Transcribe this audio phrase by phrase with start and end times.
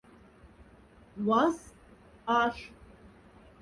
[1.25, 1.75] Вастт
[2.39, 2.57] аш.